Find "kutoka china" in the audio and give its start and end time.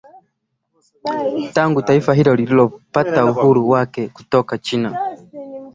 4.09-5.17